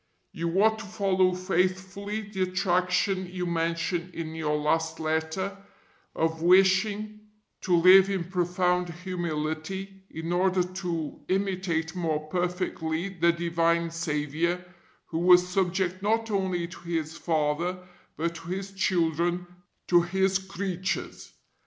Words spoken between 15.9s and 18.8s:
not only to His Father but to His